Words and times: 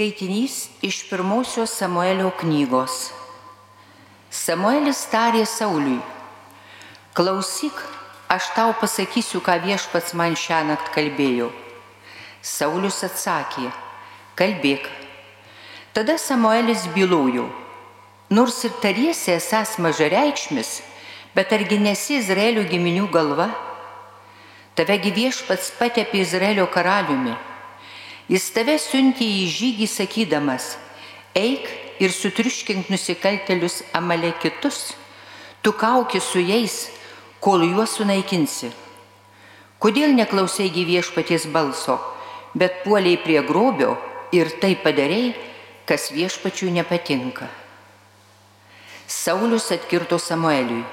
Skaitinys 0.00 0.70
iš 0.80 1.02
pirmosios 1.10 1.74
Samuelio 1.76 2.30
knygos. 2.40 3.10
Samuelis 4.32 5.02
tarė 5.12 5.42
Sauliui, 5.44 5.98
klausyk, 7.12 7.76
aš 8.32 8.46
tau 8.56 8.72
pasakysiu, 8.80 9.42
ką 9.44 9.58
viešpats 9.60 10.14
man 10.16 10.38
šią 10.40 10.62
naktį 10.70 10.94
kalbėjo. 10.94 11.50
Saulius 12.40 13.02
atsakė, 13.04 13.66
kalbėk. 14.40 14.88
Tada 15.92 16.16
Samuelis 16.16 16.88
bylojo, 16.96 17.50
nors 18.32 18.56
ir 18.64 18.72
tariesi 18.80 19.34
esas 19.36 19.76
mažareikšmis, 19.76 20.72
bet 21.36 21.52
argi 21.52 21.76
nesi 21.76 22.16
Izraelio 22.22 22.64
giminių 22.72 23.04
galva? 23.12 23.50
Tavegi 24.80 25.12
viešpats 25.20 25.74
patepė 25.76 26.24
Izraelio 26.24 26.70
karaliumi 26.72 27.36
Jis 28.30 28.44
tave 28.54 28.76
siuntė 28.78 29.26
į 29.26 29.46
žygį 29.50 29.86
sakydamas, 29.90 30.76
eik 31.34 31.66
ir 31.98 32.12
sutriuškink 32.14 32.86
nusikaltelius 32.92 33.80
amalekitus, 33.90 34.92
tu 35.62 35.72
kauki 35.74 36.20
su 36.22 36.38
jais, 36.38 36.76
kol 37.42 37.64
juos 37.66 37.96
sunaikinsi. 37.98 38.70
Kodėl 39.82 40.14
neklausai 40.14 40.68
gyviešpaties 40.70 41.48
balso, 41.50 41.96
bet 42.54 42.84
puoliai 42.84 43.18
prie 43.18 43.40
grobio 43.42 43.96
ir 44.30 44.52
tai 44.62 44.76
padarėjai, 44.78 45.32
kas 45.88 46.12
viešpačiui 46.14 46.70
nepatinka. 46.76 47.48
Saulis 49.10 49.66
atkirto 49.74 50.20
Samueliui, 50.22 50.84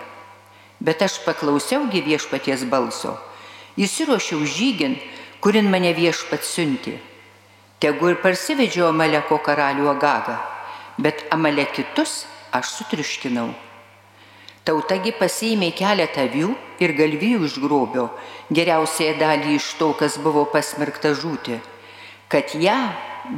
bet 0.81 1.03
aš 1.05 1.19
paklausiau 1.21 1.85
gyviešpaties 1.91 2.65
balso, 2.65 3.13
įsiruošiau 3.77 4.41
žygin, 4.41 4.97
kurin 5.37 5.69
mane 5.69 5.93
viešpats 5.93 6.55
siunti. 6.55 6.95
Tegu 7.77 8.09
ir 8.09 8.15
parsivedžio 8.23 8.87
Amaleko 8.89 9.37
karalių 9.45 9.91
Agagą, 9.91 10.33
bet 10.97 11.27
Amalekitus 11.29 12.23
aš 12.49 12.71
sutriuškinau. 12.73 13.51
Tautagi 14.65 15.13
pasiėmė 15.13 15.69
keletą 15.77 16.23
avių 16.25 16.49
ir 16.81 16.93
galvijų 16.97 17.43
iš 17.45 17.59
grobio, 17.61 18.07
geriausiai 18.49 19.13
dalį 19.19 19.53
iš 19.59 19.67
to, 19.77 19.91
kas 19.99 20.17
buvo 20.17 20.47
pasmerkta 20.49 21.13
žūti, 21.21 21.59
kad 22.33 22.55
ją 22.57 22.79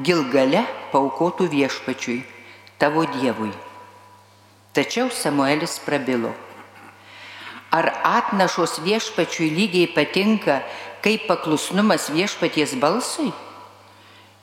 gilgale 0.07 0.63
paukotų 0.93 1.49
viešpačiui, 1.51 2.23
tavo 2.79 3.03
dievui. 3.19 3.51
Tačiau 4.71 5.11
Samuelis 5.11 5.81
prabilo. 5.83 6.31
Ar 7.75 7.91
atnašos 8.07 8.79
viešpačiui 8.87 9.51
lygiai 9.51 9.91
patinka, 9.91 10.61
kaip 11.03 11.27
paklusnumas 11.27 12.07
viešpaties 12.15 12.79
balsui? 12.79 13.35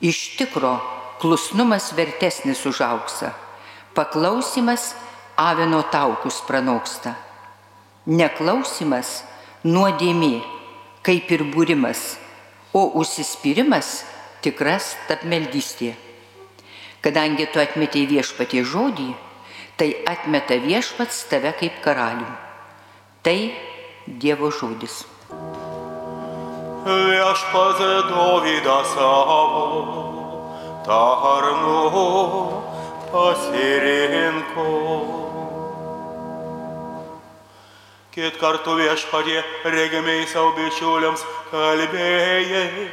Iš 0.01 0.37
tikro, 0.37 0.77
klusnumas 1.17 1.89
vertesnis 1.97 2.61
už 2.69 2.81
auksą, 2.85 3.31
paklausimas 3.97 4.93
avino 5.37 5.81
taukus 5.89 6.37
pranoksta. 6.45 7.15
Neklausimas 8.05 9.23
nuodėmė, 9.65 10.43
kaip 11.01 11.33
ir 11.33 11.47
būrimas, 11.49 12.19
o 12.77 12.85
užsispyrimas 13.01 14.05
tikras 14.45 14.93
tapmeldystė. 15.09 15.95
Kadangi 17.01 17.49
tu 17.49 17.57
atmetei 17.57 18.05
viešpatie 18.05 18.61
žodį, 18.61 19.09
tai 19.81 19.91
atmeta 20.05 20.61
viešpats 20.61 21.25
tave 21.31 21.57
kaip 21.57 21.81
karalių. 21.81 22.29
Tai 23.25 23.39
Dievo 24.07 24.53
žodis 24.53 25.01
viešpats 26.87 27.79
Dovydą 28.09 28.79
savo 28.93 29.41
tarnu 30.85 31.81
pasirinko. 33.11 34.67
Kit 38.11 38.37
kartu 38.41 38.73
viešpatie 38.79 39.43
regimiai 39.63 40.25
savo 40.25 40.55
bičiuliams 40.57 41.21
kalbėjai, 41.51 42.87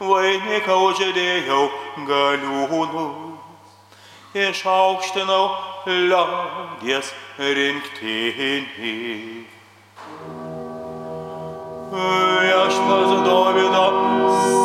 vainiką 0.00 0.74
uždėjau 0.88 1.62
galiūnų, 2.08 3.06
išaukštinau 4.48 5.44
liaudies 5.86 7.14
rinktinį. 7.38 8.96
Viešpas 11.90 13.10
Dovydą 13.26 13.86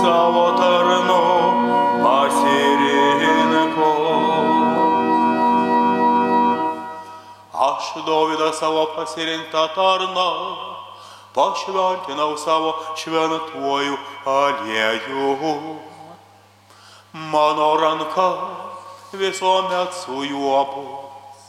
savo 0.02 0.46
tarnu 0.62 1.22
pasirinko. 2.03 3.91
Aš 7.53 7.85
Dovydą 8.06 8.53
savo 8.53 8.85
pasirinktą 8.94 9.68
tarną 9.74 10.30
pašventinau 11.34 12.38
savo 12.38 12.75
šventuoju 12.94 13.97
aliejų. 14.25 15.56
Mano 17.34 17.72
ranka 17.81 18.30
visuomet 19.18 19.97
su 19.97 20.22
juo 20.30 20.62
bus, 20.75 21.41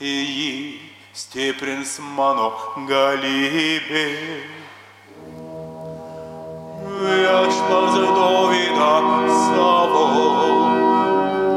jį 0.00 0.80
stiprins 1.12 1.98
mano 2.16 2.48
galybė 2.88 4.61
viešpas 6.86 7.94
Dovydą 8.16 8.94
savo 9.46 10.06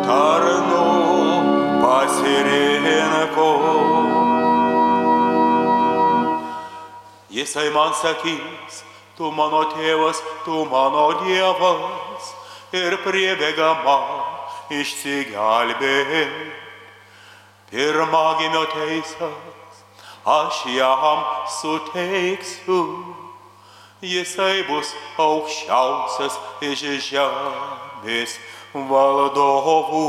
tarnu 0.05 0.87
pasirinko. 1.81 3.49
Jisai 7.29 7.69
man 7.73 7.93
sakys, 7.93 8.83
tu 9.17 9.31
mano 9.31 9.63
tėvas, 9.73 10.21
tu 10.45 10.65
mano 10.71 11.07
dievas 11.25 12.33
ir 12.73 12.97
priebėga 13.03 13.71
man 13.83 14.71
išsigelbė. 14.71 16.29
Pirmagimio 17.69 18.63
teisas 18.71 19.83
aš 20.25 20.63
jam 20.73 21.25
suteiksiu 21.59 22.79
jisai 24.01 24.63
bus 24.67 24.91
aukščiausias 25.17 26.35
iš 26.65 26.83
žemės 27.09 28.37
valdovų. 28.73 30.05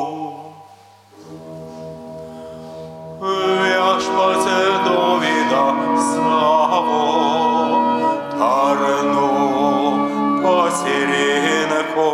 Viešpats 3.21 4.49
Dovydą 4.87 5.65
savo 6.11 7.03
tarnu 8.37 9.31
pasirinko. 10.43 12.09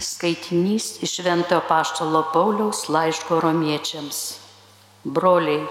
Skaitinys 0.00 0.98
iš 1.06 1.20
Vento 1.24 1.60
Paštalo 1.68 2.26
Pauliaus 2.32 2.88
laiško 2.90 3.40
romiečiams. 3.40 4.40
Broliai, 5.06 5.62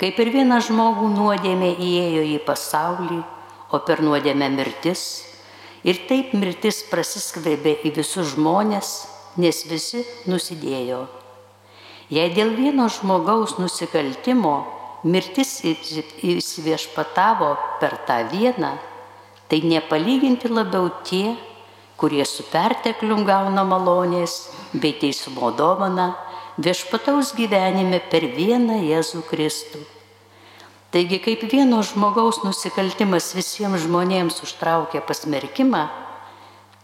Kaip 0.00 0.16
ir 0.22 0.30
vieną 0.32 0.62
žmogų 0.64 1.10
nuodėmė 1.12 1.74
įėjo 1.76 2.22
į 2.24 2.38
pasaulį, 2.46 3.18
o 3.68 3.78
per 3.84 4.00
nuodėmę 4.00 4.48
mirtis, 4.54 5.02
ir 5.84 5.98
taip 6.08 6.32
mirtis 6.32 6.80
prasiskverbė 6.88 7.74
į 7.84 7.92
visus 7.98 8.32
žmonės, 8.32 8.92
nes 9.36 9.60
visi 9.68 10.00
nusidėjo. 10.24 11.02
Jei 12.08 12.32
dėl 12.32 12.56
vieno 12.56 12.88
žmogaus 12.88 13.58
nusikaltimo 13.60 14.54
mirtis 15.04 15.60
įsiviešpatavo 15.68 17.50
per 17.82 18.00
tą 18.08 18.24
vieną, 18.32 18.72
tai 19.52 19.60
nepalyginti 19.68 20.48
labiau 20.48 20.88
tie, 21.04 21.36
kurie 22.00 22.24
su 22.24 22.48
perteklium 22.48 23.28
gauna 23.28 23.68
malonės 23.68 24.48
bei 24.72 24.96
teisumo 24.96 25.52
dovana 25.52 26.14
viešpataus 26.60 27.32
gyvenime 27.36 28.00
per 28.12 28.26
vieną 28.36 28.80
Jėzų 28.84 29.24
Kristų. 29.30 29.80
Taigi 30.90 31.20
kaip 31.22 31.44
vieno 31.52 31.80
žmogaus 31.86 32.42
nusikaltimas 32.42 33.30
visiems 33.36 33.84
žmonėms 33.86 34.40
užtraukia 34.44 35.00
pasmerkimą, 35.06 35.84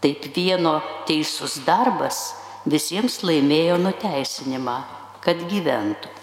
taip 0.01 0.29
vieno 0.35 0.77
teisus 1.09 1.59
darbas 1.67 2.21
visiems 2.65 3.19
laimėjo 3.27 3.75
nuteisinimą, 3.83 4.77
kad 5.23 5.43
gyventų. 5.51 6.13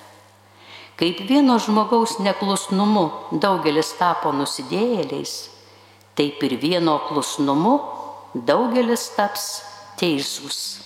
Kaip 0.97 1.21
vieno 1.29 1.59
žmogaus 1.59 2.17
neklusnumu 2.23 3.05
daugelis 3.43 3.93
tapo 3.99 4.33
nusidėjėliais, 4.33 5.35
taip 6.15 6.43
ir 6.47 6.57
vieno 6.63 6.97
klusnumu 7.09 7.77
daugelis 8.35 9.11
taps 9.17 9.49
teisūs. 10.01 10.81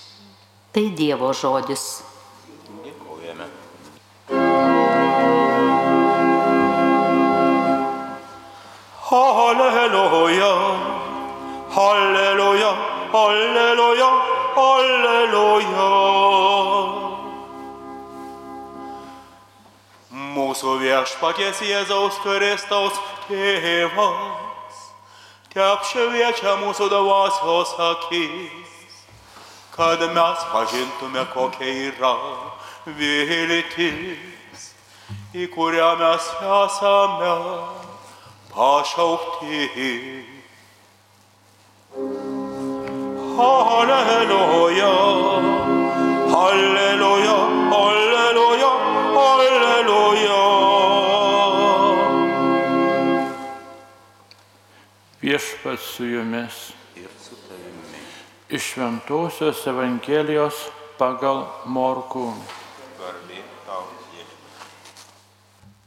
Tai 0.73 0.85
Dievo 0.97 1.31
žodis. 1.33 2.08
Alleluja, 13.09 14.09
alleluja. 14.53 15.85
Mūsų 20.13 20.75
viešpaties 20.83 21.63
Jėzaus 21.65 22.19
Kristaus 22.21 22.93
tėvas, 23.25 24.77
te 25.49 25.65
apšviečia 25.65 26.53
mūsų 26.61 26.85
dvasios 26.93 27.73
akis, 27.81 29.03
kad 29.73 30.05
mes 30.13 30.47
pažintume, 30.53 31.25
kokia 31.33 31.89
yra 31.89 32.15
viltis, 32.85 34.69
į 35.33 35.49
kurią 35.49 35.95
mes 35.97 36.33
esame 36.45 37.33
pašaukti. 38.53 40.38
Halleluja, 43.39 44.91
halleluja, 46.33 47.35
halleluja, 47.71 48.71
halleluja. 49.15 50.39
Viešpats 55.21 55.85
su 55.95 56.05
jumis. 56.05 56.57
Iš 58.49 58.63
Šventojios 58.73 59.63
Evangelijos 59.71 60.59
pagal 60.99 61.45
Morkų. 61.63 62.33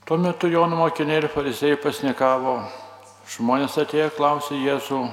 Tuo 0.08 0.16
metu 0.16 0.49
Jono 0.49 0.81
mokiniai 0.81 1.20
ir 1.20 1.28
farizėjai 1.28 1.82
pasnikavo. 1.84 2.56
Žmonės 3.37 3.76
atėję 3.84 4.08
klausė 4.16 4.56
Jėzų, 4.56 5.04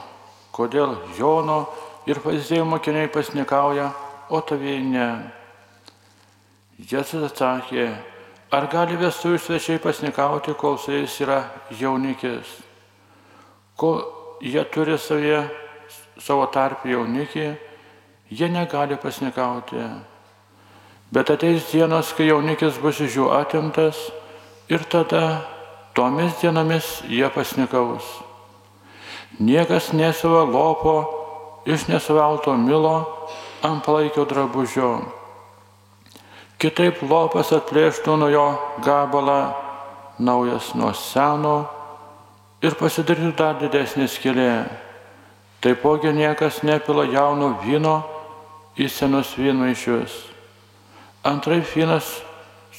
kodėl 0.55 0.95
Jono 1.19 1.59
ir 2.09 2.19
farizėjų 2.23 2.65
mokiniai 2.65 3.09
pasnikauja, 3.13 3.91
o 4.33 4.41
tavieji 4.41 4.85
ne. 4.89 5.09
Jėzus 6.89 7.27
atsakė, 7.27 7.89
ar 8.55 8.67
gali 8.71 8.97
vestuvių 8.97 9.39
svečiai 9.43 9.81
pasnikauti, 9.83 10.55
kol 10.57 10.79
su 10.81 10.93
jais 10.95 11.17
yra 11.21 11.43
jaunikis. 11.77 12.55
Kol 13.77 14.01
jie 14.41 14.63
turi 14.73 14.97
savyje 14.97 15.43
savo 16.19 16.47
tarp 16.53 16.85
jaunikį, 16.89 17.49
jie 18.31 18.49
negali 18.49 18.97
pasnikauti. 18.97 19.83
Bet 21.13 21.29
ateis 21.33 21.69
dienos, 21.71 22.13
kai 22.13 22.29
jaunikis 22.29 22.77
bus 22.81 23.01
iš 23.01 23.17
jų 23.17 23.29
atimtas 23.33 23.99
ir 24.69 24.83
tada 24.89 25.41
tomis 25.97 26.37
dienomis 26.41 26.99
jie 27.09 27.29
pasnikaus. 27.33 28.05
Niekas 29.39 29.91
nesava 29.93 30.43
lopo 30.45 31.18
iš 31.65 31.87
nesuvelto 31.87 32.53
milo 32.57 33.27
ant 33.61 33.83
palaikio 33.85 34.25
drabužio. 34.25 34.91
Kitaip 36.59 37.01
lopas 37.07 37.53
atplėštų 37.55 38.15
nuo 38.19 38.27
jo 38.31 38.45
gabalą 38.83 39.39
naujas 40.19 40.73
nuo 40.75 40.91
seno 40.91 41.55
ir 42.59 42.75
pasidarytų 42.75 43.31
dar 43.39 43.55
didesnė 43.61 44.07
skilė. 44.11 44.53
Taipogi 45.63 46.11
niekas 46.15 46.61
nepila 46.63 47.05
jauno 47.07 47.53
vyno 47.63 47.95
į 48.79 48.87
senus 48.91 49.33
vynmaišius. 49.39 50.11
Antrai 51.23 51.59
vynas 51.75 52.11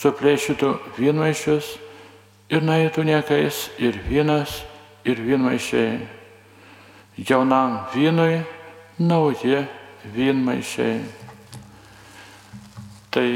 suplėšytų 0.00 0.70
vynmaišius 0.96 1.74
ir 2.52 2.64
nueitų 2.64 3.04
niekais 3.04 3.66
ir 3.78 3.96
vynas, 4.08 4.62
ir 5.04 5.20
vynmaišiai. 5.20 6.00
Jaunam 7.20 7.82
vynui 7.92 8.40
nauji 9.00 9.64
vynmaišiai. 10.04 11.00
Tai 13.10 13.28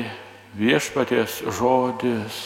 viešpaties 0.54 1.40
žodis. 1.58 2.36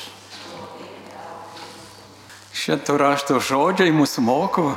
Šito 2.55 2.97
rašto 2.99 3.41
žodžiai 3.43 3.93
mus 3.93 4.17
moko, 4.19 4.77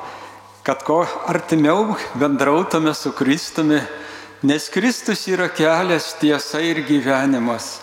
kad 0.65 0.83
ko 0.83 1.05
artimiau 1.27 1.95
bendrautume 2.13 2.93
su 2.93 3.11
Kristumi, 3.11 3.79
nes 4.41 4.69
Kristus 4.69 5.27
yra 5.29 5.47
kelias, 5.49 6.13
tiesa 6.19 6.61
ir 6.61 6.83
gyvenimas. 6.85 7.79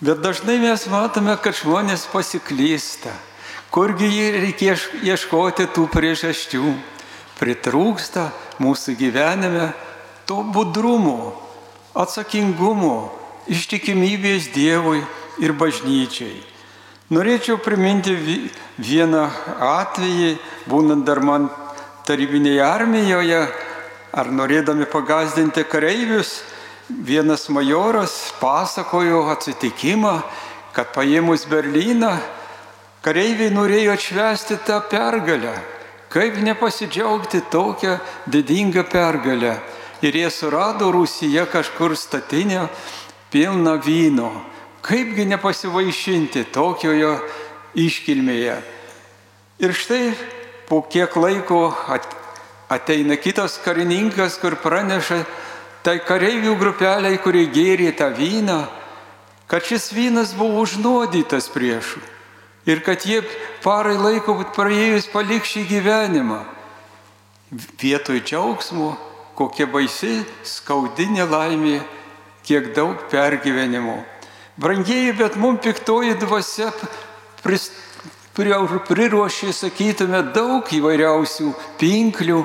Bet 0.00 0.20
dažnai 0.20 0.58
mes 0.60 0.86
matome, 0.92 1.36
kad 1.40 1.56
žmonės 1.56 2.04
pasiklysta. 2.12 3.12
Kurgi 3.72 4.08
jį 4.08 4.26
reikia 4.36 4.76
ieškoti 5.04 5.66
tų 5.72 5.88
priežasčių? 5.92 6.68
Pritrūksta 7.36 8.30
mūsų 8.62 8.94
gyvenime 8.96 9.72
to 10.26 10.42
budrumo, 10.52 11.32
atsakingumo, 11.94 13.12
ištikimybės 13.48 14.50
Dievui 14.54 15.00
ir 15.42 15.54
bažnyčiai. 15.56 16.42
Norėčiau 17.14 17.60
priminti 17.62 18.16
vieną 18.82 19.22
atvejį, 19.62 20.32
būnant 20.66 21.06
dar 21.06 21.20
man 21.22 21.46
tarybinėje 22.06 22.64
armijoje, 22.66 23.44
ar 24.10 24.30
norėdami 24.32 24.88
pagazdinti 24.90 25.62
kareivius, 25.70 26.40
vienas 26.88 27.46
majoras 27.48 28.32
pasakojo 28.40 29.26
atsitikimą, 29.30 30.16
kad 30.74 30.90
paėmus 30.94 31.46
Berlyną, 31.46 32.16
kareiviai 33.06 33.54
norėjo 33.54 33.94
atšvesti 33.94 34.58
tą 34.66 34.80
pergalę. 34.90 35.54
Kaip 36.10 36.38
nepasidžiaugti 36.42 37.42
tokią 37.50 37.98
didingą 38.30 38.86
pergalę. 38.90 39.56
Ir 40.02 40.16
jie 40.16 40.30
surado 40.30 40.90
Rusiją 40.92 41.46
kažkur 41.46 41.96
statinę 41.96 42.68
pilną 43.30 43.78
vyno. 43.80 44.30
Kaipgi 44.82 45.24
nepasivaišinti 45.26 46.44
tokioje 46.52 47.16
iškilmėje. 47.74 48.56
Ir 49.58 49.72
štai 49.72 50.12
po 50.68 50.82
kiek 50.84 51.16
laiko 51.16 51.72
ateina 52.68 53.16
kitas 53.16 53.56
karininkas, 53.64 54.36
kur 54.38 54.58
praneša 54.60 55.24
tai 55.86 56.00
kareivių 56.02 56.56
grupeliai, 56.58 57.18
kurie 57.22 57.46
gėrė 57.50 57.92
tą 57.96 58.10
vyną, 58.14 58.66
kad 59.46 59.64
šis 59.64 59.92
vynas 59.94 60.34
buvo 60.34 60.64
užnuodytas 60.64 61.48
priešų. 61.54 62.02
Ir 62.66 62.82
kad 62.82 63.06
jie 63.06 63.20
parai 63.62 63.94
laiko 63.94 64.34
praėjus 64.56 65.06
palik 65.12 65.46
šį 65.46 65.62
gyvenimą. 65.70 66.40
Vietoj 67.78 68.18
džiaugsmo, 68.26 68.96
kokia 69.36 69.66
baisi, 69.68 70.24
skaudinė 70.44 71.26
laimė, 71.28 71.80
kiek 72.46 72.72
daug 72.76 73.06
pergyvenimo. 73.12 73.98
Brangieji, 74.56 75.12
bet 75.18 75.36
mums 75.36 75.60
piktoji 75.64 76.16
dvasia 76.16 76.70
priruošė, 78.36 79.52
sakytume, 79.52 80.22
daug 80.32 80.64
įvairiausių 80.72 81.52
pinklių, 81.80 82.40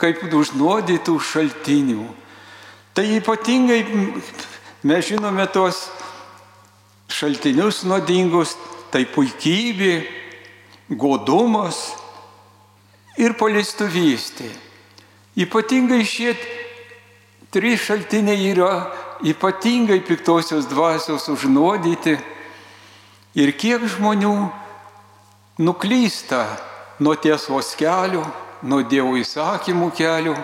kaip 0.00 0.26
užnuodytų 0.28 1.16
šaltinių. 1.20 2.04
Tai 2.94 3.04
ypatingai 3.16 3.80
mes 4.84 5.08
žinome 5.08 5.46
tuos 5.50 5.86
šaltinius 7.10 7.82
nuodingus, 7.88 8.54
tai 8.92 9.06
puikybė, 9.10 9.94
godumas 10.92 11.94
ir 13.18 13.34
palistuvystė. 13.38 14.63
Ypatingai 15.34 16.04
šie 16.06 16.34
trys 17.50 17.82
šaltiniai 17.88 18.50
yra 18.52 18.70
ypatingai 19.26 20.00
piktosios 20.06 20.68
dvasios 20.70 21.26
užnuodyti 21.32 22.14
ir 23.34 23.52
kiek 23.58 23.82
žmonių 23.96 24.34
nuklysta 25.58 26.44
nuo 27.02 27.14
tiesos 27.18 27.74
kelių, 27.78 28.22
nuo 28.62 28.82
Dievo 28.86 29.16
įsakymų 29.18 29.90
kelių, 29.98 30.34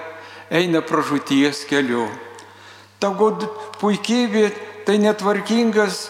eina 0.50 0.82
pražūties 0.82 1.64
keliu. 1.70 2.08
Ta 2.98 3.14
god 3.14 3.46
puikybė 3.80 4.50
tai 4.86 4.98
netvarkingas 4.98 6.08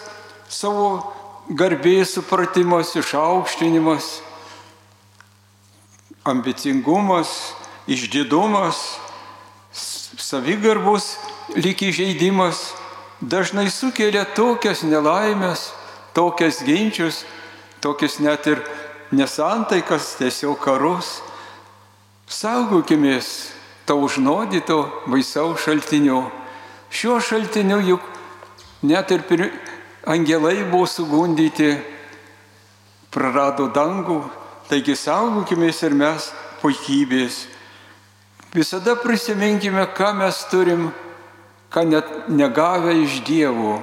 savo 0.49 1.13
garbės 1.49 2.15
supratimas, 2.17 2.95
išaukštinimas, 2.97 4.09
ambicingumas, 6.25 7.53
išdidumas, 7.87 8.99
savigarbus 9.71 11.15
lyg 11.55 11.81
įžeidimas 11.81 12.71
dažnai 13.21 13.69
sukelia 13.69 14.25
tokias 14.25 14.83
nelaimės, 14.83 15.71
tokias 16.13 16.61
ginčius, 16.65 17.23
tokias 17.81 18.19
net 18.19 18.47
ir 18.47 18.61
nesantaikas, 19.11 20.15
tiesiog 20.19 20.59
karus. 20.61 21.19
Saugokimės 22.31 23.51
to 23.85 23.97
užnuodyto 23.99 24.85
baisaus 25.05 25.65
šaltinio. 25.65 26.29
Šiuo 26.91 27.19
šaltiniu 27.19 27.81
juk 27.85 28.03
net 28.83 29.11
ir 29.11 29.23
pir... 29.27 29.51
angelai 30.07 30.63
buvo 30.65 30.87
sugundyti, 30.89 31.75
prarado 33.13 33.67
dangų, 33.69 34.23
taigi 34.69 34.95
saugokimės 34.97 35.83
ir 35.85 35.93
mes 35.93 36.31
puikybės. 36.63 37.50
Visada 38.51 38.97
prisiminkime, 38.99 39.85
ką 39.95 40.11
mes 40.19 40.43
turim, 40.51 40.89
ką 41.71 41.85
net 41.87 42.07
negavę 42.27 42.91
iš 42.99 43.21
Dievo. 43.23 43.79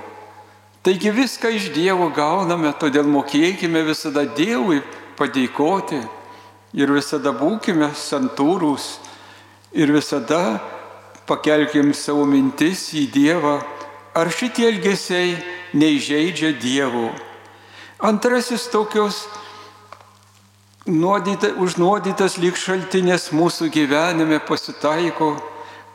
Taigi 0.84 1.08
viską 1.08 1.48
iš 1.56 1.70
Dievo 1.72 2.10
gauname, 2.12 2.75
todėl 2.76 3.08
mokėkime 3.08 3.80
visada 3.87 4.26
Dievui 4.28 4.82
padėkoti 5.16 6.02
ir 6.76 6.92
visada 6.92 7.32
būkime 7.32 7.88
santūrūs 7.96 8.98
ir 9.72 9.88
visada 9.96 10.60
pakelkim 11.25 11.94
savo 11.96 12.28
mintis 12.28 12.90
į 12.92 13.06
Dievą, 13.12 13.56
ar 14.12 14.28
šitie 14.28 14.68
elgesiai 14.68 15.32
neįžeidžia 15.72 16.52
Dievo. 16.60 17.08
Antrasis 18.04 18.68
tokios 18.68 19.25
nuodyta, 20.88 21.52
užnuodytas 21.61 22.38
lyg 22.40 22.57
šaltinės 22.57 23.28
mūsų 23.37 23.68
gyvenime 23.73 24.40
pasitaiko, 24.45 25.35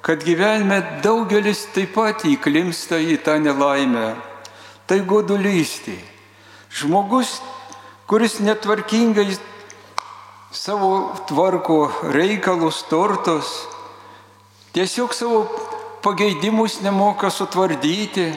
kad 0.05 0.23
gyvenime 0.23 0.81
daugelis 1.03 1.65
taip 1.73 1.95
pat 1.97 2.25
įklimsta 2.27 2.99
į 3.01 3.17
tą 3.25 3.39
nelaimę. 3.41 4.13
Tai 4.87 4.99
godulystė. 5.07 5.95
Žmogus, 6.73 7.37
kuris 8.09 8.39
netvarkingai 8.43 9.31
savo 10.53 11.13
tvarko 11.29 11.87
reikalus, 12.13 12.83
turtus, 12.89 13.49
tiesiog 14.75 15.13
savo 15.15 15.45
pageidimus 16.03 16.81
nemoka 16.83 17.31
sutvardyti 17.31 18.27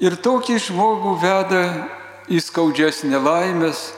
ir 0.00 0.16
tokį 0.24 0.56
žmogų 0.70 1.14
veda 1.20 1.64
į 2.30 2.40
skaudžias 2.40 3.04
nelaimės, 3.04 3.90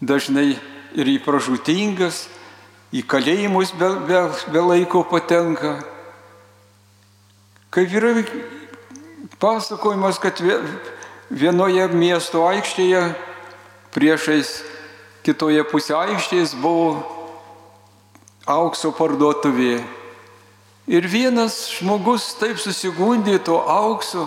dažnai 0.00 0.58
ir 0.96 1.10
į 1.12 1.20
pražutingas, 1.24 2.26
į 2.90 3.04
kalėjimus 3.06 3.72
be, 3.78 3.88
be, 4.08 4.20
be 4.50 4.64
laiko 4.64 5.04
patenka. 5.06 5.76
Kaip 7.70 7.92
yra 7.94 8.16
pasakojimas, 9.38 10.18
kad 10.18 10.40
vienoje 11.30 11.86
miesto 11.94 12.42
aikštėje 12.48 13.04
priešais 13.94 14.60
kitoje 15.22 15.62
pusė 15.70 15.94
aikštės 16.00 16.56
buvo 16.58 16.98
aukso 18.50 18.90
parduotuvė. 18.96 19.78
Ir 20.90 21.06
vienas 21.06 21.68
žmogus 21.76 22.32
taip 22.40 22.58
susigundė 22.58 23.38
to 23.46 23.60
aukso, 23.62 24.26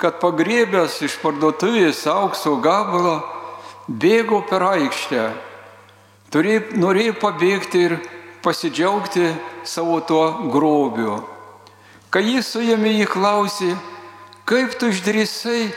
kad 0.00 0.18
pagriebęs 0.18 0.96
iš 1.06 1.18
parduotuvės 1.22 2.02
aukso 2.10 2.56
gabalą, 2.58 3.20
bėgo 3.88 4.42
per 4.48 4.64
aikštę. 4.74 5.24
Turėjo, 6.30 6.78
norėjo 6.78 7.14
pabėgti 7.18 7.84
ir 7.88 7.96
pasidžiaugti 8.44 9.30
savo 9.64 10.00
tuo 10.00 10.50
grobiu. 10.52 11.20
Kai 12.10 12.22
jis 12.26 12.48
suėmė 12.54 12.92
jį 13.00 13.06
klausė, 13.10 13.70
kaip 14.46 14.74
tu 14.78 14.90
išdrįsai 14.90 15.70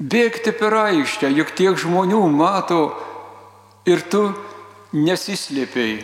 bėgti 0.00 0.52
per 0.56 0.76
aikštę, 0.86 1.28
juk 1.36 1.52
tiek 1.56 1.76
žmonių 1.76 2.22
mato 2.32 2.80
ir 3.88 4.00
tu 4.08 4.30
nesislėpiai. 4.96 6.00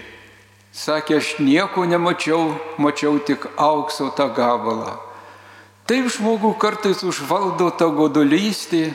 Sakė, 0.76 1.22
aš 1.22 1.38
nieko 1.40 1.86
nemačiau, 1.88 2.52
mačiau 2.76 3.16
tik 3.24 3.46
aukso 3.56 4.10
tą 4.12 4.28
gabalą. 4.36 4.98
Taip 5.88 6.10
žmogų 6.12 6.50
kartais 6.60 7.00
užvaldo 7.06 7.70
ta 7.72 7.88
godulystė, 7.88 8.90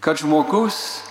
kad 0.00 0.22
žmogus 0.22 1.02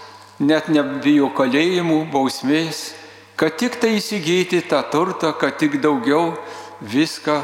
net 0.41 0.67
nebijo 0.73 1.29
kalėjimų, 1.37 2.01
bausmės, 2.11 2.91
kad 3.37 3.57
tik 3.61 3.77
tai 3.81 3.95
įsigyti 3.99 4.63
tą 4.65 4.81
turtą, 4.89 5.31
kad 5.37 5.59
tik 5.61 5.77
daugiau 5.81 6.33
viską 6.81 7.43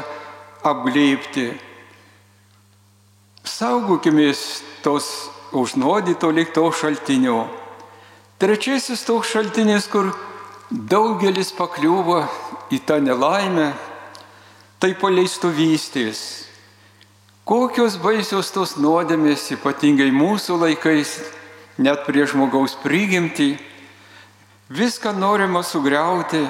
apglėpti. 0.66 1.52
Saugokimės 3.46 4.42
tos 4.82 5.06
užnuodyto 5.54 6.30
likto 6.34 6.66
šaltinio. 6.74 7.46
Trečiasis 8.38 9.06
toks 9.06 9.32
šaltinis, 9.32 9.88
kur 9.90 10.12
daugelis 10.70 11.54
pakliūva 11.56 12.26
į 12.74 12.82
tą 12.86 12.98
nelaimę, 13.02 13.72
tai 14.78 14.92
paleistuvystės. 14.98 16.20
Kokios 17.48 17.96
baisios 17.96 18.52
tos 18.52 18.76
nuodėmės, 18.76 19.46
ypatingai 19.56 20.10
mūsų 20.12 20.58
laikais, 20.66 21.16
net 21.78 22.04
prie 22.06 22.26
žmogaus 22.26 22.76
prigimti, 22.82 23.56
viską 24.68 25.14
norima 25.16 25.62
sugriauti, 25.62 26.42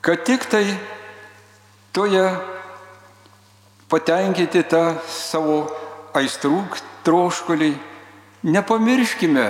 kad 0.00 0.24
tik 0.24 0.48
tai 0.50 0.64
toje 1.92 2.24
patenkinti 3.90 4.62
tą 4.64 4.96
savo 5.06 5.66
aistrų 6.16 6.64
troškulį. 7.04 7.74
Nepamirškime 8.40 9.46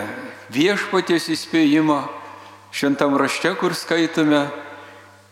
viešpaties 0.51 1.29
įspėjimą 1.31 2.01
šventam 2.75 3.15
rašte, 3.21 3.53
kur 3.55 3.75
skaitome, 3.79 4.49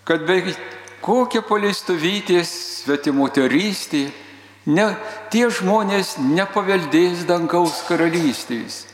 kad 0.07 0.23
be 0.27 0.55
kokia 1.03 1.43
paleistuvytės 1.47 2.51
svetimoterystė, 2.83 4.09
ne, 4.67 4.89
tie 5.33 5.47
žmonės 5.51 6.17
nepaveldės 6.23 7.25
dangaus 7.29 7.83
karalystės. 7.89 8.88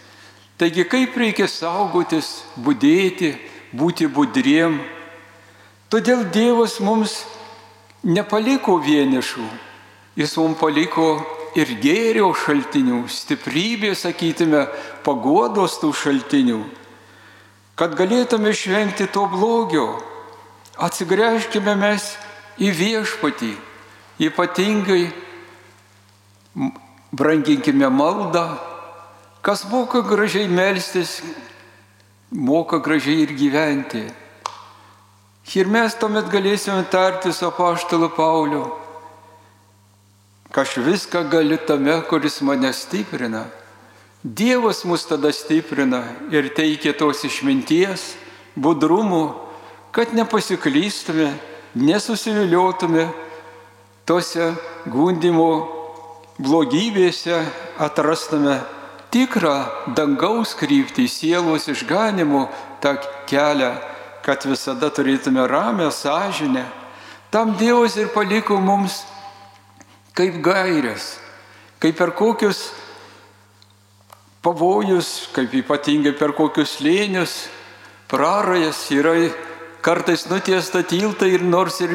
Taigi 0.59 0.85
kaip 0.87 1.17
reikia 1.19 1.49
saugotis, 1.51 2.45
būdėti, 2.63 3.35
būti 3.75 4.07
budriem. 4.07 4.79
Todėl 5.91 6.25
Dievas 6.31 6.79
mums 6.83 7.25
nepaliko 8.07 8.79
vienišų, 8.83 9.47
Jis 10.15 10.37
mums 10.39 10.61
paliko 10.61 11.09
ir 11.59 11.71
gėrio 11.83 12.29
šaltinių, 12.39 13.05
stiprybės, 13.11 14.05
sakytume, 14.05 14.69
pagodos 15.03 15.81
tų 15.83 15.91
šaltinių, 15.91 16.61
kad 17.75 17.97
galėtume 17.99 18.53
išvengti 18.55 19.09
to 19.11 19.27
blogio. 19.31 19.89
Atsigręžkime 20.79 21.75
mes 21.79 22.13
į 22.63 22.71
viešpatį, 22.79 23.51
ypatingai 24.23 25.03
branginkime 27.15 27.91
maldą, 27.91 28.47
kas 29.45 29.67
moka 29.69 30.01
gražiai 30.01 30.49
melstis, 30.49 31.19
moka 32.33 32.81
gražiai 32.81 33.27
ir 33.27 33.35
gyventi. 33.37 34.07
Ir 35.55 35.69
mes 35.69 35.93
tuomet 36.01 36.33
galėsime 36.33 36.89
tarti 36.89 37.33
su 37.33 37.45
apaštalu 37.47 38.09
Pauliu 38.17 38.65
aš 40.61 40.77
viską 40.77 41.29
galiu 41.31 41.59
tame, 41.67 42.03
kuris 42.09 42.41
mane 42.41 42.73
stiprina. 42.73 43.45
Dievas 44.23 44.85
mus 44.85 45.05
tada 45.07 45.33
stiprina 45.33 46.05
ir 46.31 46.49
teikia 46.55 46.95
tos 46.97 47.25
išminties, 47.25 48.15
budrumo, 48.55 49.51
kad 49.93 50.15
nepasiklystume, 50.15 51.35
nesusiviliotume 51.75 53.09
tose 54.07 54.55
gundimo 54.87 55.51
blogybėse, 56.39 57.43
atrastume 57.79 58.61
tikrą 59.15 59.55
dangaus 59.95 60.57
kryptį, 60.59 61.07
sielos 61.07 61.69
išganimo 61.71 62.49
tą 62.83 62.97
kelią, 63.31 63.71
kad 64.25 64.47
visada 64.49 64.91
turėtume 64.91 65.47
ramę 65.47 65.91
sąžinę. 65.95 66.65
Tam 67.31 67.55
Dievas 67.59 67.97
ir 67.99 68.11
paliko 68.15 68.59
mums 68.63 69.03
kaip 70.15 70.39
gairės, 70.43 71.17
kaip 71.83 71.97
per 71.99 72.15
kokius 72.15 72.69
pavojus, 74.45 75.31
kaip 75.35 75.55
ypatingai 75.63 76.15
per 76.19 76.35
kokius 76.37 76.79
lėnius, 76.85 77.47
prarajas 78.11 78.85
yra 78.95 79.17
kartais 79.85 80.27
nutiesta 80.31 80.83
tiltai 80.87 81.35
ir 81.35 81.43
nors 81.43 81.81
ir 81.85 81.95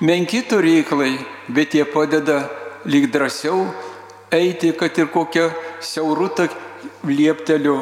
menki 0.00 0.42
turėklai, 0.46 1.16
bet 1.48 1.74
jie 1.74 1.84
padeda 1.88 2.44
lyg 2.86 3.08
drąsiau 3.12 3.64
eiti, 4.30 4.72
kad 4.76 4.98
ir 4.98 5.08
kokią 5.14 5.48
siaurutą 5.80 6.48
liepteliu. 7.04 7.78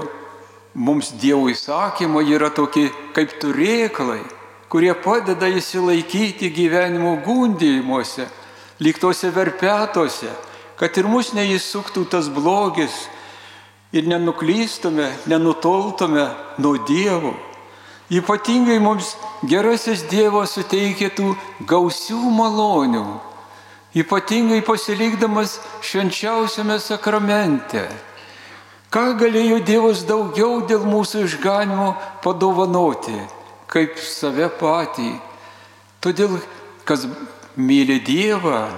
Mums 0.74 1.12
Dievo 1.20 1.46
įsakymai 1.52 2.24
yra 2.34 2.48
tokie 2.50 2.88
kaip 3.14 3.36
turėklai, 3.38 4.24
kurie 4.66 4.90
padeda 4.98 5.46
įsilaikyti 5.46 6.50
gyvenimo 6.50 7.14
gundymuose 7.22 8.26
lyg 8.82 8.98
tose 8.98 9.30
verpetuose, 9.30 10.30
kad 10.78 10.96
ir 10.98 11.06
mus 11.06 11.30
neįsuktų 11.34 12.08
tas 12.10 12.26
blogis 12.32 13.04
ir 13.94 14.08
nenuklystume, 14.10 15.06
nenutoltume 15.30 16.26
nuo 16.58 16.78
Dievo. 16.88 17.34
Ypatingai 18.10 18.80
mums 18.82 19.14
gerasis 19.48 20.02
Dievas 20.10 20.56
suteikia 20.58 21.08
tų 21.14 21.32
gausių 21.70 22.18
malonių, 22.34 23.04
ypatingai 23.94 24.62
pasilikdamas 24.66 25.58
švenčiausiame 25.82 26.78
sakramente. 26.82 27.86
Ką 28.90 29.14
galėjo 29.18 29.58
Dievas 29.66 30.04
daugiau 30.06 30.62
dėl 30.66 30.84
mūsų 30.86 31.24
išganimo 31.26 31.94
padovanoti, 32.22 33.16
kaip 33.70 33.98
save 33.98 34.50
patį. 34.58 35.16
Todėl 36.02 36.38
kas 36.86 37.08
myli 37.56 37.98
Dievą, 38.04 38.68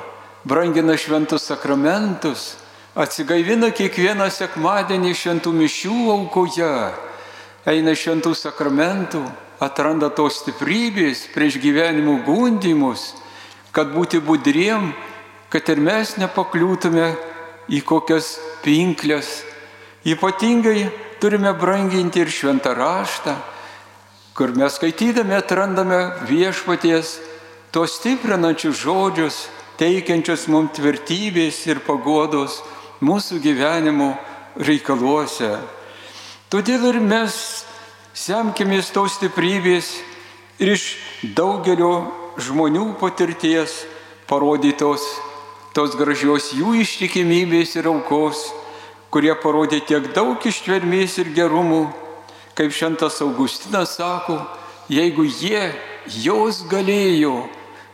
brangina 0.44 0.96
šventus 0.96 1.48
sakramentus, 1.50 2.54
atsigaivina 2.96 3.72
kiekvieną 3.76 4.30
sekmadienį 4.32 5.12
šventų 5.12 5.52
mišių 5.52 5.98
aukoje, 6.14 6.72
eina 7.68 7.92
šventų 7.92 8.32
sakramentų, 8.36 9.20
atranda 9.60 10.08
tos 10.12 10.40
stiprybės 10.40 11.26
prieš 11.34 11.58
gyvenimų 11.60 12.22
gundimus, 12.24 13.10
kad 13.76 13.92
būti 13.92 14.22
budriem, 14.24 14.94
kad 15.52 15.68
ir 15.68 15.82
mes 15.84 16.14
nepakliūtume 16.16 17.10
į 17.68 17.82
kokias 17.84 18.38
pinklės. 18.64 19.42
Ypatingai 20.08 20.88
turime 21.20 21.52
branginti 21.52 22.22
ir 22.24 22.32
šventą 22.32 22.72
raštą, 22.78 23.34
kur 24.36 24.54
mes 24.56 24.78
skaitydami 24.78 25.36
atrandame 25.36 26.00
viešpaties 26.28 27.18
tos 27.74 27.98
stiprinančius 28.00 28.80
žodžius, 28.80 29.44
teikiančius 29.76 30.46
mums 30.48 30.72
tvirtybės 30.78 31.60
ir 31.68 31.84
pagodos 31.84 32.62
mūsų 33.04 33.42
gyvenimo 33.44 34.14
reikaluose. 34.56 35.52
Todėl 36.48 36.94
ir 36.94 37.02
mes 37.04 37.34
semkimės 38.16 38.88
tos 38.94 39.18
stiprybės 39.18 39.98
ir 40.62 40.72
iš 40.78 40.94
daugelio 41.36 42.25
žmonių 42.40 42.96
patirties 43.00 43.84
parodytos 44.28 45.04
tos 45.76 45.96
gražios 45.98 46.52
jų 46.56 46.74
ištikimybės 46.80 47.74
ir 47.76 47.88
aukos, 47.90 48.46
kurie 49.12 49.34
parodė 49.42 49.82
tiek 49.84 50.08
daug 50.16 50.40
ištvermės 50.40 51.18
ir 51.20 51.32
gerumų, 51.36 51.82
kaip 52.56 52.72
šventas 52.72 53.20
Augustinas 53.24 53.96
sako, 53.98 54.38
jeigu 54.88 55.26
jie, 55.28 55.72
jos 56.24 56.62
galėjo 56.70 57.42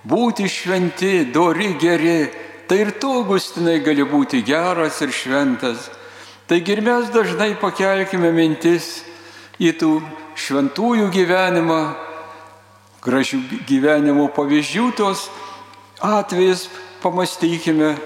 būti 0.06 0.46
šventi, 0.50 1.24
dori, 1.34 1.72
geri, 1.80 2.30
tai 2.70 2.84
ir 2.84 2.92
tu, 3.02 3.10
Augustinai, 3.22 3.80
gali 3.82 4.06
būti 4.06 4.42
geras 4.46 5.02
ir 5.02 5.10
šventas. 5.14 5.90
Taigi 6.46 6.76
ir 6.76 6.82
mes 6.86 7.10
dažnai 7.14 7.54
pakelkime 7.58 8.30
mintis 8.34 9.02
į 9.62 9.74
tų 9.78 9.92
šventųjų 10.38 11.10
gyvenimą, 11.14 11.82
gražių 13.02 13.40
gyvenimo 13.66 14.28
pavyzdžių 14.34 14.86
tos 14.98 15.26
atvejais 16.02 16.68
pamastykime, 17.02 17.96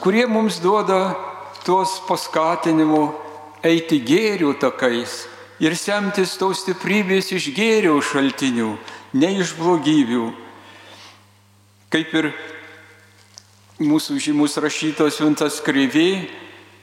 kurie 0.00 0.24
mums 0.28 0.60
duoda 0.64 1.16
tuos 1.64 1.98
paskatinimų 2.08 3.02
eiti 3.66 4.00
gėrių 4.00 4.54
takais 4.60 5.26
ir 5.60 5.76
semtis 5.76 6.38
tos 6.40 6.62
stiprybės 6.64 7.28
iš 7.36 7.50
gėrių 7.56 7.98
šaltinių, 8.00 8.70
ne 9.20 9.34
iš 9.42 9.52
blogybių. 9.58 10.30
Kaip 11.92 12.14
ir 12.16 12.30
mūsų 13.82 14.16
žymus 14.22 14.56
rašytos 14.62 15.20
Vintas 15.20 15.58
Kreivė, 15.64 16.30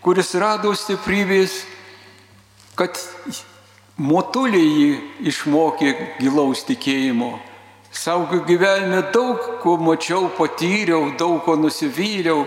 kuris 0.06 0.36
rado 0.38 0.74
stiprybės, 0.78 1.64
kad 2.78 2.94
motuliai 3.98 4.68
jį 4.68 4.90
išmokė 5.32 5.94
gilaus 6.22 6.64
tikėjimo. 6.68 7.38
Savo 7.92 8.42
gyvenime 8.46 9.02
daug 9.14 9.42
ko 9.64 9.78
mačiau, 9.82 10.30
patyriau, 10.38 11.16
daug 11.18 11.42
ko 11.46 11.56
nusivyliau, 11.58 12.46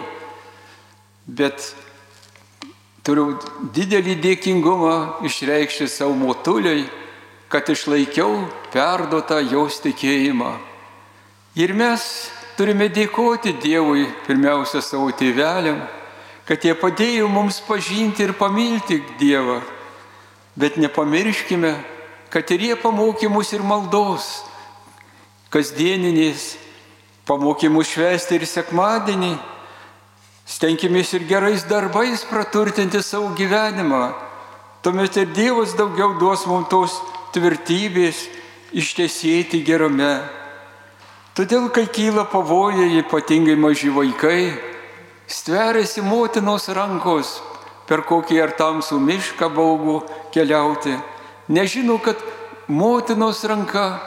bet 1.26 1.73
turiu 3.02 3.35
didelį 3.75 4.14
dėkingumą 4.23 5.25
išreikšti 5.26 5.88
savo 5.90 6.14
motuliai, 6.14 6.85
kad 7.50 7.66
išlaikiau 7.66 8.45
perduotą 8.71 9.40
jos 9.50 9.80
tikėjimą. 9.83 10.52
Ir 11.59 11.75
mes 11.75 12.04
turime 12.54 12.87
dėkoti 12.87 13.57
Dievui, 13.59 14.04
pirmiausia 14.28 14.78
savo 14.85 15.11
tėveliam, 15.11 15.80
kad 16.47 16.63
jie 16.63 16.76
padėjo 16.78 17.26
mums 17.26 17.58
pažinti 17.67 18.23
ir 18.23 18.36
pamilti 18.39 19.00
Dievą. 19.19 19.58
Bet 20.56 20.76
nepamirškime, 20.76 21.75
kad 22.30 22.50
ir 22.50 22.71
jie 22.71 22.76
pamokė 22.78 23.30
mus 23.30 23.52
ir 23.54 23.63
maldos 23.63 24.41
kasdieniniais 25.50 26.54
pamokymus 27.26 27.91
švesti 27.91 28.39
ir 28.39 28.47
sekmadienį. 28.47 29.34
Stenkimės 30.50 31.13
ir 31.15 31.26
gerais 31.30 31.63
darbais 31.71 32.25
praturtinti 32.26 33.02
savo 33.06 33.30
gyvenimą. 33.39 34.10
Tuomet 34.82 35.19
ir 35.21 35.30
Dievas 35.36 35.76
daugiau 35.78 36.17
duos 36.19 36.47
mums 36.49 36.71
tos 36.73 36.97
tvirtybės 37.34 38.25
ištesėti 38.75 39.60
gerame. 39.67 40.17
Todėl, 41.36 41.69
kai 41.71 41.86
kyla 41.86 42.25
pavojai, 42.26 42.89
ypatingai 43.04 43.54
maži 43.58 43.93
vaikai, 43.95 44.56
stveriasi 45.30 46.02
motinos 46.02 46.67
rankos 46.75 47.39
per 47.90 48.04
kokį 48.06 48.38
ar 48.44 48.52
tamsų 48.54 49.00
mišką 49.02 49.48
baugų 49.50 49.96
keliauti. 50.30 50.94
Nežino, 51.50 51.98
kad 51.98 52.20
motinos 52.70 53.42
ranka 53.50 53.98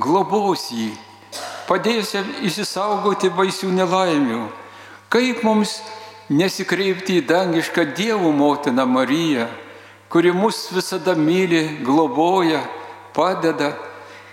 globos 0.00 0.70
jį, 0.72 0.88
padės 1.68 2.14
jam 2.16 2.30
įsisaugoti 2.48 3.28
baisių 3.36 3.68
nelaimių. 3.76 4.46
Kaip 5.12 5.44
mums 5.44 5.76
nesikreipti 6.32 7.20
į 7.20 7.26
dangišką 7.28 7.84
Dievo 7.94 8.32
motiną 8.32 8.86
Mariją, 8.88 9.50
kuri 10.08 10.32
mus 10.32 10.70
visada 10.72 11.12
myli, 11.14 11.82
globoja, 11.84 12.64
padeda. 13.12 13.74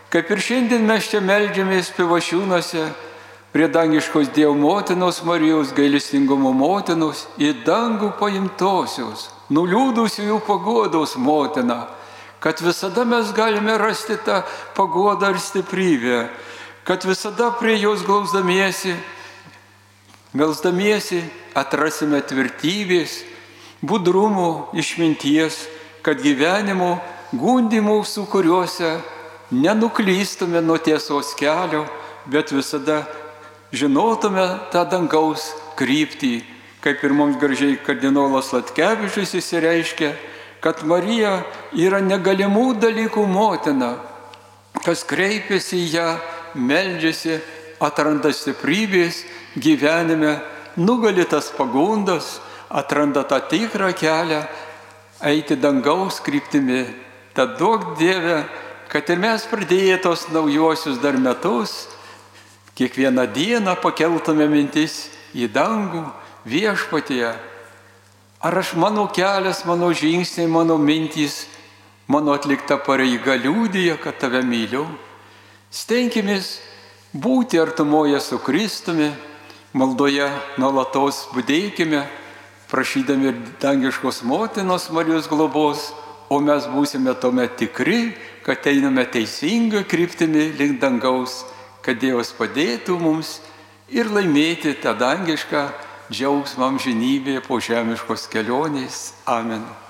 Kaip 0.10 0.32
ir 0.32 0.40
šiandien 0.48 0.88
mes 0.88 1.10
čia 1.12 1.20
melžiamės 1.20 1.92
pivašiūnuose 1.98 2.88
prie 3.54 3.68
dangiškos 3.70 4.34
Dievo 4.34 4.54
motinos 4.58 5.24
Marijos 5.24 5.74
gailestingumo 5.78 6.52
motinos 6.58 7.28
į 7.38 7.54
dangų 7.66 8.16
paimtosios, 8.20 9.30
nuliūdusiųjų 9.54 10.40
pagodos 10.48 11.14
motiną 11.16 11.84
kad 12.44 12.62
visada 12.62 13.06
mes 13.06 13.32
galime 13.32 13.78
rasti 13.78 14.18
tą 14.26 14.42
pagodą 14.76 15.30
ir 15.32 15.40
stiprybę, 15.40 16.28
kad 16.84 17.06
visada 17.08 17.52
prie 17.56 17.78
jos 17.80 18.04
glausdamiesi, 18.04 18.98
melsdamiesi 20.36 21.22
atrasime 21.56 22.20
tvirtybės, 22.20 23.22
budrumo, 23.80 24.68
išminties, 24.76 25.62
kad 26.04 26.20
gyvenimo 26.20 26.98
gundimų, 27.32 28.02
su 28.04 28.26
kuriuose 28.28 28.98
nenuklystume 29.56 30.60
nuo 30.60 30.76
tiesos 30.84 31.32
kelio, 31.40 31.86
bet 32.28 32.52
visada 32.52 33.06
žinotume 33.74 34.46
tą 34.72 34.86
dangaus 34.86 35.50
kryptį, 35.80 36.44
kaip 36.84 37.02
ir 37.04 37.16
mums 37.16 37.40
gražiai 37.42 37.80
kardinolas 37.82 38.52
Latkevičius 38.54 39.34
įsireiškia, 39.40 40.14
kad 40.64 40.84
Marija 40.88 41.42
yra 41.76 42.00
negalimų 42.04 42.78
dalykų 42.80 43.26
motina, 43.28 43.96
kas 44.86 45.04
kreipiasi 45.08 45.82
į 45.82 45.90
ją, 45.96 46.10
meldžiasi, 46.54 47.40
atranda 47.84 48.32
stiprybės 48.32 49.24
gyvenime, 49.60 50.38
nugali 50.78 51.26
tas 51.26 51.50
pagundas, 51.58 52.38
atranda 52.70 53.24
tą 53.28 53.42
tikrą 53.50 53.92
kelią 53.98 54.44
eiti 55.24 55.58
dangaus 55.58 56.22
kryptimi. 56.24 56.86
Tad 57.34 57.58
duok 57.58 57.96
Dieve, 57.98 58.44
kad 58.92 59.10
ir 59.10 59.20
mes 59.20 59.46
pradėję 59.50 59.98
tos 60.04 60.28
naujuosius 60.30 61.00
dar 61.02 61.18
metus, 61.18 61.88
kiekvieną 62.78 63.28
dieną 63.34 63.78
pakeltume 63.82 64.48
mintis 64.50 65.10
į 65.34 65.50
dangų 65.54 66.06
viešpatyje 66.46 67.34
Ar 68.44 68.58
aš 68.60 68.74
mano 68.76 69.08
kelias, 69.08 69.64
mano 69.64 69.88
žingsniai, 69.96 70.50
mano 70.52 70.76
mintys, 70.78 71.46
mano 72.12 72.34
atlikta 72.36 72.76
pareiga 72.76 73.38
liūdija, 73.40 73.96
kad 74.04 74.18
tave 74.20 74.42
myliu? 74.44 74.84
Stenkimės 75.72 76.58
būti 77.16 77.62
artumoje 77.64 78.20
su 78.20 78.42
Kristumi, 78.44 79.14
maldoje 79.72 80.28
nuolatos 80.60 81.22
būdėkime, 81.32 82.04
prašydami 82.68 83.32
dangiškos 83.64 84.26
motinos 84.28 84.90
Marijos 84.92 85.32
globos, 85.32 85.94
o 86.28 86.44
mes 86.44 86.68
būsime 86.68 87.16
tuomet 87.16 87.56
tikri, 87.56 88.12
kad 88.44 88.68
einame 88.68 89.08
teisinga 89.08 89.86
kryptimi 89.88 90.50
link 90.60 90.84
dangaus, 90.84 91.46
kad 91.84 92.00
Dievas 92.00 92.32
padėtų 92.36 92.98
mums 93.00 93.38
ir 93.92 94.10
laimėti 94.10 94.74
tą 94.82 94.96
dangišką 94.98 95.68
džiaugsmą 96.14 96.74
amžinybėje 96.74 97.44
po 97.48 97.60
žemiškos 97.64 98.28
kelionės. 98.32 99.14
Amen. 99.28 99.83